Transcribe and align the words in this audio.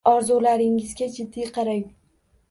Orzularingizga 0.09 1.09
jiddiy 1.17 1.45
qarang 1.57 1.83